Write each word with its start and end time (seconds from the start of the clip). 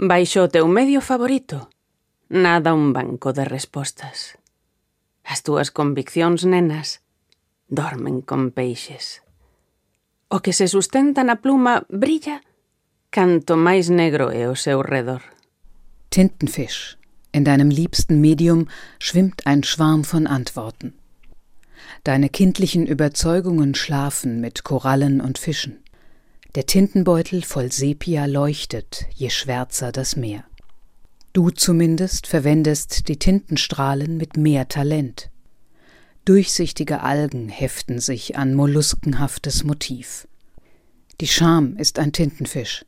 Baixo 0.00 0.46
teu 0.46 0.68
medio 0.70 1.00
favorito? 1.02 1.74
Nada 2.30 2.70
un 2.72 2.92
banco 2.92 3.32
de 3.32 3.42
respostas. 3.42 4.38
As 5.26 5.42
túas 5.42 5.74
conviccións, 5.74 6.46
nenas, 6.46 7.02
dormen 7.66 8.22
con 8.22 8.54
peixes. 8.54 9.26
O 10.30 10.38
que 10.38 10.54
se 10.54 10.70
sustenta 10.70 11.26
na 11.26 11.42
pluma 11.42 11.82
brilla 11.90 12.46
canto 13.10 13.58
máis 13.58 13.90
negro 13.90 14.30
é 14.30 14.46
o 14.46 14.54
seu 14.54 14.86
redor. 14.86 15.26
Tintenfisch. 16.14 16.94
In 17.34 17.42
deinem 17.42 17.74
liebsten 17.74 18.22
Medium 18.22 18.70
schwimmt 19.02 19.50
ein 19.50 19.66
Schwarm 19.66 20.06
von 20.06 20.30
Antworten. 20.30 20.94
Deine 22.06 22.28
kindlichen 22.30 22.86
Überzeugungen 22.86 23.74
schlafen 23.74 24.38
mit 24.38 24.62
Korallen 24.62 25.20
und 25.20 25.42
Fischen. 25.42 25.82
Der 26.58 26.66
Tintenbeutel 26.66 27.42
voll 27.42 27.70
Sepia 27.70 28.24
leuchtet, 28.24 29.06
je 29.14 29.30
schwärzer 29.30 29.92
das 29.92 30.16
Meer. 30.16 30.42
Du 31.32 31.50
zumindest 31.50 32.26
verwendest 32.26 33.06
die 33.06 33.16
Tintenstrahlen 33.16 34.16
mit 34.16 34.36
mehr 34.36 34.66
Talent. 34.66 35.30
Durchsichtige 36.24 37.00
Algen 37.04 37.48
heften 37.48 38.00
sich 38.00 38.36
an 38.36 38.54
molluskenhaftes 38.54 39.62
Motiv. 39.62 40.26
Die 41.20 41.28
Scham 41.28 41.76
ist 41.76 42.00
ein 42.00 42.12
Tintenfisch. 42.12 42.84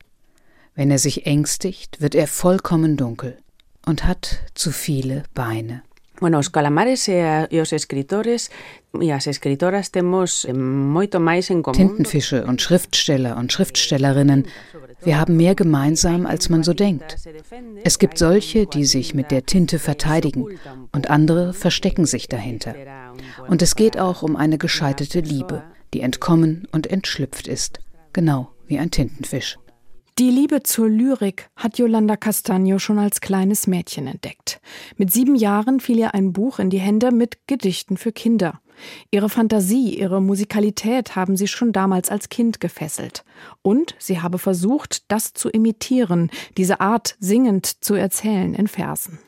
Wenn 0.75 0.91
er 0.91 0.99
sich 0.99 1.25
ängstigt, 1.25 2.01
wird 2.01 2.13
er 2.13 2.27
vollkommen 2.27 2.97
dunkel 2.97 3.37
und 3.85 4.03
hat 4.03 4.39
zu 4.53 4.73
viele 4.73 5.23
Beine. 5.33 5.81
Bueno, 6.21 6.37
os 6.37 6.51
calamares 6.51 7.09
e, 7.09 7.17
e 7.49 7.57
os 7.59 7.73
escritores 7.73 8.51
e 8.93 9.09
as 9.09 9.25
escritoras 9.25 9.89
temos 9.89 10.45
moito 10.53 11.17
máis 11.17 11.49
en 11.49 11.65
común. 11.65 11.97
Tintenfische 11.97 12.45
und 12.45 12.61
Schriftsteller 12.61 13.33
und 13.41 13.49
Schriftstellerinnen, 13.49 14.45
wir 15.01 15.17
haben 15.17 15.35
mehr 15.35 15.55
gemeinsam, 15.55 16.27
als 16.27 16.47
man 16.47 16.61
so 16.61 16.75
denkt. 16.75 17.17
Es 17.83 17.97
gibt 17.97 18.19
solche, 18.19 18.67
die 18.67 18.85
sich 18.85 19.15
mit 19.15 19.31
der 19.31 19.47
Tinte 19.47 19.79
verteidigen 19.79 20.45
und 20.93 21.09
andere 21.09 21.53
verstecken 21.53 22.05
sich 22.05 22.29
dahinter. 22.29 22.75
Und 23.47 23.63
es 23.63 23.75
geht 23.75 23.97
auch 23.97 24.21
um 24.21 24.35
eine 24.35 24.59
gescheiterte 24.59 25.21
Liebe, 25.21 25.63
die 25.95 26.01
entkommen 26.01 26.67
und 26.71 26.85
entschlüpft 26.85 27.47
ist, 27.47 27.79
genau 28.13 28.51
wie 28.67 28.77
ein 28.77 28.91
Tintenfisch. 28.91 29.57
Die 30.19 30.29
Liebe 30.29 30.61
zur 30.61 30.89
Lyrik 30.89 31.49
hat 31.55 31.77
Yolanda 31.77 32.17
Castagno 32.17 32.79
schon 32.79 32.99
als 32.99 33.21
kleines 33.21 33.65
Mädchen 33.65 34.07
entdeckt. 34.07 34.59
Mit 34.97 35.11
sieben 35.11 35.35
Jahren 35.35 35.79
fiel 35.79 35.99
ihr 35.99 36.13
ein 36.13 36.33
Buch 36.33 36.59
in 36.59 36.69
die 36.69 36.79
Hände 36.79 37.11
mit 37.11 37.47
Gedichten 37.47 37.97
für 37.97 38.11
Kinder. 38.11 38.59
Ihre 39.09 39.29
Fantasie, 39.29 39.97
ihre 39.97 40.21
Musikalität 40.21 41.15
haben 41.15 41.37
sie 41.37 41.47
schon 41.47 41.71
damals 41.71 42.09
als 42.09 42.29
Kind 42.29 42.59
gefesselt. 42.59 43.23
Und 43.61 43.95
sie 43.99 44.21
habe 44.21 44.37
versucht, 44.37 45.09
das 45.09 45.33
zu 45.33 45.49
imitieren, 45.49 46.29
diese 46.57 46.81
Art 46.81 47.15
singend 47.19 47.83
zu 47.83 47.93
erzählen 47.93 48.53
in 48.53 48.67
Versen. 48.67 49.19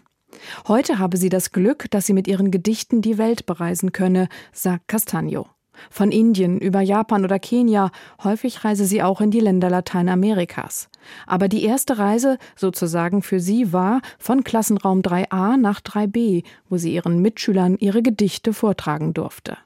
Heute 0.67 0.99
habe 0.99 1.17
sie 1.17 1.29
das 1.29 1.51
Glück, 1.51 1.89
dass 1.91 2.05
sie 2.05 2.13
mit 2.13 2.27
ihren 2.27 2.51
Gedichten 2.51 3.01
die 3.01 3.17
Welt 3.17 3.45
bereisen 3.45 3.93
könne, 3.93 4.27
sagt 4.51 4.87
Castagno. 4.89 5.47
Von 5.89 6.11
Indien 6.11 6.59
über 6.59 6.81
Japan 6.81 7.23
oder 7.23 7.39
Kenia, 7.39 7.91
häufig 8.23 8.63
reise 8.63 8.85
sie 8.85 9.03
auch 9.03 9.21
in 9.21 9.31
die 9.31 9.39
Länder 9.39 9.69
Lateinamerikas. 9.69 10.89
Aber 11.27 11.47
die 11.47 11.63
erste 11.63 11.97
Reise 11.97 12.37
sozusagen 12.55 13.21
für 13.21 13.39
sie 13.39 13.73
war 13.73 14.01
von 14.19 14.43
Klassenraum 14.43 15.01
3a 15.01 15.57
nach 15.57 15.81
3b, 15.81 16.43
wo 16.69 16.77
sie 16.77 16.93
ihren 16.93 17.21
Mitschülern 17.21 17.77
ihre 17.77 18.01
Gedichte 18.01 18.53
vortragen 18.53 19.13
durfte. 19.13 19.57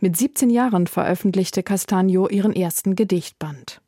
Mit 0.00 0.16
17 0.16 0.50
Jahren 0.50 0.86
veröffentlichte 0.86 1.62
Castagno 1.62 2.28
ihren 2.28 2.54
ersten 2.54 2.96
Gedichtband. 2.96 3.80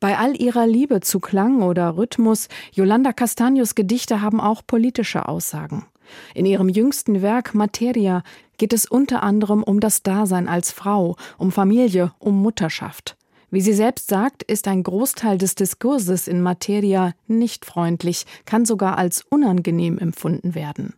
Bei 0.00 0.18
all 0.18 0.40
ihrer 0.40 0.66
Liebe 0.66 1.00
zu 1.00 1.20
Klang 1.20 1.62
oder 1.62 1.96
Rhythmus, 1.96 2.48
Yolanda 2.72 3.12
Castagnos 3.12 3.74
Gedichte 3.74 4.20
haben 4.20 4.40
auch 4.40 4.62
politische 4.66 5.28
Aussagen. 5.28 5.86
In 6.34 6.46
ihrem 6.46 6.68
jüngsten 6.68 7.22
Werk 7.22 7.54
Materia 7.54 8.22
geht 8.58 8.72
es 8.72 8.86
unter 8.86 9.22
anderem 9.22 9.62
um 9.62 9.80
das 9.80 10.02
Dasein 10.02 10.48
als 10.48 10.70
Frau, 10.72 11.16
um 11.38 11.52
Familie, 11.52 12.12
um 12.18 12.40
Mutterschaft. 12.40 13.16
Wie 13.50 13.60
sie 13.60 13.72
selbst 13.72 14.08
sagt, 14.08 14.42
ist 14.42 14.66
ein 14.66 14.82
Großteil 14.82 15.38
des 15.38 15.54
Diskurses 15.54 16.26
in 16.26 16.42
Materia 16.42 17.12
nicht 17.28 17.64
freundlich, 17.64 18.26
kann 18.46 18.64
sogar 18.64 18.98
als 18.98 19.22
unangenehm 19.30 19.98
empfunden 19.98 20.54
werden. 20.54 20.94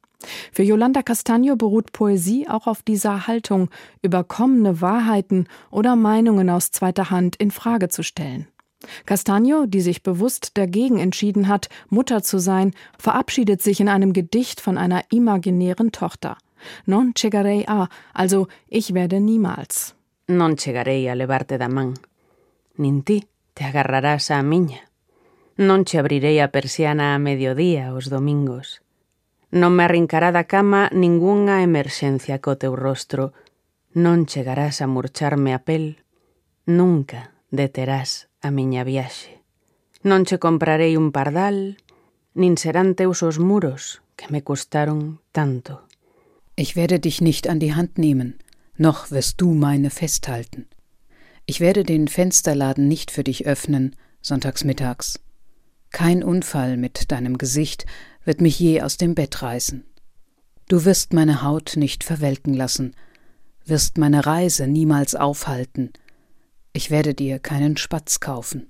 Für 0.52 0.62
Yolanda 0.62 1.02
Castagno 1.02 1.56
beruht 1.56 1.92
Poesie 1.92 2.48
auch 2.48 2.66
auf 2.66 2.82
dieser 2.82 3.26
Haltung, 3.26 3.68
überkommene 4.02 4.80
Wahrheiten 4.80 5.46
oder 5.70 5.96
Meinungen 5.96 6.48
aus 6.50 6.70
zweiter 6.70 7.10
Hand 7.10 7.36
in 7.36 7.50
Frage 7.50 7.88
zu 7.88 8.02
stellen. 8.02 8.48
Castagno, 9.04 9.66
die 9.66 9.80
sich 9.80 10.02
bewusst 10.02 10.56
dagegen 10.58 10.98
entschieden 10.98 11.48
hat, 11.48 11.68
Mutter 11.88 12.22
zu 12.22 12.38
sein, 12.38 12.72
verabschiedet 12.98 13.62
sich 13.62 13.80
in 13.80 13.88
einem 13.88 14.12
Gedicht 14.12 14.60
von 14.60 14.78
einer 14.78 15.02
imaginären 15.10 15.92
Tochter. 15.92 16.36
Non 16.84 17.14
chegarei 17.14 17.64
a, 17.68 17.88
also 18.12 18.48
ich 18.68 18.94
werde 18.94 19.20
niemals. 19.20 19.94
Non 20.28 20.56
chegarei 20.56 21.10
a 21.10 21.14
levarte 21.14 21.58
da 21.58 21.68
man. 21.68 21.94
Nin 22.76 23.04
ti 23.04 23.26
te 23.54 23.64
agarrarás 23.64 24.30
a 24.30 24.42
miña. 24.42 24.80
Non 25.58 25.84
che 25.84 25.98
abrirei 25.98 26.40
a 26.40 26.48
persiana 26.48 27.14
a 27.14 27.18
mediodía 27.18 27.94
os 27.94 28.10
domingos. 28.10 28.82
Non 29.50 29.72
me 29.72 29.84
arrincará 29.84 30.32
da 30.32 30.44
cama 30.44 30.90
ningunha 30.92 31.62
emerxencia 31.62 32.40
co 32.40 32.56
teu 32.56 32.74
rostro. 32.76 33.32
Non 33.94 34.26
chegarás 34.26 34.82
a 34.82 34.86
murcharme 34.86 35.54
a 35.54 35.60
pel. 35.60 36.02
Nunca 36.66 37.35
deterás 37.56 38.28
a 38.40 38.50
miña 38.50 38.84
viaxe. 38.84 39.42
Non 40.02 40.24
che 40.24 40.38
comprarei 40.38 40.96
un 40.96 41.10
pardal, 41.10 41.76
nin 42.34 42.56
serán 42.56 42.94
teus 42.94 43.22
os 43.22 43.38
muros 43.38 44.02
que 44.14 44.30
me 44.30 44.42
custaron 44.42 45.20
tanto. 45.32 45.82
Ich 46.54 46.76
werde 46.76 47.00
dich 47.00 47.20
nicht 47.20 47.48
an 47.48 47.58
die 47.58 47.74
Hand 47.74 47.98
nehmen, 47.98 48.38
noch 48.76 49.10
wirst 49.10 49.40
du 49.40 49.52
meine 49.52 49.90
festhalten. 49.90 50.68
Ich 51.46 51.60
werde 51.60 51.84
den 51.84 52.08
Fensterladen 52.08 52.88
nicht 52.88 53.10
für 53.10 53.24
dich 53.24 53.46
öffnen, 53.46 53.96
sonntags 54.20 54.64
mittags. 54.64 55.20
Kein 55.90 56.22
Unfall 56.22 56.76
mit 56.76 57.10
deinem 57.12 57.38
Gesicht 57.38 57.86
wird 58.24 58.40
mich 58.40 58.58
je 58.58 58.82
aus 58.82 58.96
dem 58.96 59.14
Bett 59.14 59.42
reißen. 59.42 59.84
Du 60.68 60.84
wirst 60.84 61.12
meine 61.12 61.42
Haut 61.42 61.74
nicht 61.76 62.02
verwelken 62.02 62.54
lassen, 62.54 62.94
wirst 63.64 63.98
meine 63.98 64.26
Reise 64.26 64.66
niemals 64.66 65.14
aufhalten, 65.14 65.92
ich 66.76 66.90
werde 66.90 67.14
dir 67.14 67.38
keinen 67.38 67.78
Spatz 67.78 68.20
kaufen. 68.20 68.66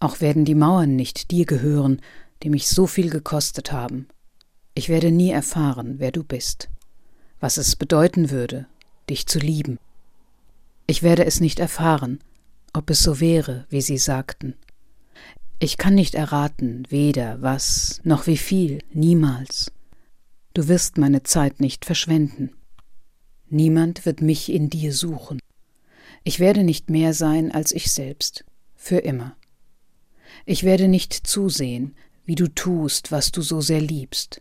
Auch 0.00 0.22
werden 0.22 0.46
die 0.46 0.54
Mauern 0.54 0.96
nicht 0.96 1.30
dir 1.30 1.44
gehören, 1.44 2.00
die 2.42 2.48
mich 2.48 2.68
so 2.68 2.86
viel 2.86 3.10
gekostet 3.10 3.70
haben. 3.70 4.08
Ich 4.74 4.88
werde 4.88 5.12
nie 5.12 5.30
erfahren, 5.30 5.96
wer 5.98 6.10
du 6.10 6.24
bist, 6.24 6.70
was 7.38 7.58
es 7.58 7.76
bedeuten 7.76 8.30
würde, 8.30 8.66
dich 9.10 9.26
zu 9.26 9.38
lieben. 9.38 9.78
Ich 10.86 11.02
werde 11.02 11.26
es 11.26 11.40
nicht 11.40 11.60
erfahren, 11.60 12.18
ob 12.72 12.88
es 12.88 13.02
so 13.02 13.20
wäre, 13.20 13.66
wie 13.68 13.82
sie 13.82 13.98
sagten. 13.98 14.54
Ich 15.58 15.76
kann 15.76 15.94
nicht 15.94 16.14
erraten, 16.14 16.86
weder 16.88 17.42
was 17.42 18.00
noch 18.04 18.26
wie 18.26 18.38
viel, 18.38 18.78
niemals. 18.90 19.70
Du 20.54 20.66
wirst 20.66 20.96
meine 20.96 21.22
Zeit 21.24 21.60
nicht 21.60 21.84
verschwenden. 21.84 22.52
Niemand 23.50 24.06
wird 24.06 24.22
mich 24.22 24.50
in 24.50 24.70
dir 24.70 24.94
suchen. 24.94 25.41
Ich 26.24 26.38
werde 26.38 26.62
nicht 26.62 26.88
mehr 26.88 27.14
sein 27.14 27.50
als 27.52 27.72
ich 27.72 27.92
selbst, 27.92 28.44
für 28.76 28.98
immer. 28.98 29.36
Ich 30.46 30.62
werde 30.62 30.88
nicht 30.88 31.12
zusehen, 31.12 31.96
wie 32.24 32.36
du 32.36 32.48
tust, 32.48 33.10
was 33.10 33.32
du 33.32 33.42
so 33.42 33.60
sehr 33.60 33.80
liebst. 33.80 34.40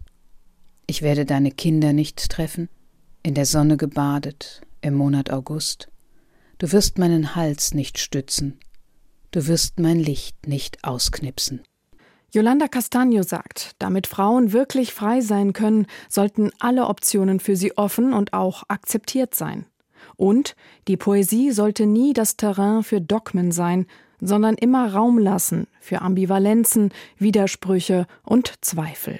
Ich 0.86 1.02
werde 1.02 1.26
deine 1.26 1.52
Kinder 1.52 1.94
nicht 1.94 2.30
treffen, 2.30 2.70
in 3.24 3.34
der 3.34 3.46
Sonne 3.46 3.78
gebadet, 3.78 4.62
im 4.82 4.96
Monat 4.96 5.32
August. 5.32 5.90
Du 6.58 6.72
wirst 6.72 6.98
meinen 6.98 7.36
Hals 7.36 7.74
nicht 7.74 7.98
stützen, 7.98 8.60
du 9.32 9.48
wirst 9.48 9.80
mein 9.80 10.00
Licht 10.00 10.48
nicht 10.48 10.84
ausknipsen. 10.84 11.62
Yolanda 12.34 12.68
Castagno 12.68 13.24
sagt, 13.24 13.72
damit 13.80 14.08
Frauen 14.08 14.54
wirklich 14.54 14.94
frei 14.94 15.22
sein 15.22 15.54
können, 15.54 15.88
sollten 16.08 16.52
alle 16.60 16.88
Optionen 16.88 17.40
für 17.40 17.56
sie 17.56 17.78
offen 17.78 18.14
und 18.14 18.34
auch 18.34 18.64
akzeptiert 18.70 19.36
sein. 19.36 19.66
Und 20.16 20.56
die 20.88 20.98
Poesie 20.98 21.52
sollte 21.52 21.86
nie 21.86 22.14
das 22.14 22.38
Terrain 22.38 22.84
für 22.84 23.02
Dogmen 23.02 23.52
sein, 23.52 23.86
sondern 24.20 24.56
immer 24.56 24.94
Raum 24.94 25.18
lassen 25.18 25.68
für 25.80 26.02
Ambivalenzen, 26.02 26.92
Widersprüche 27.18 28.06
und 28.24 28.54
Zweifel. 28.62 29.20